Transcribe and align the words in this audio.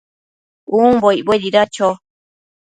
umbo 0.81 1.07
icbuedida 1.19 1.61
cho? 1.75 1.89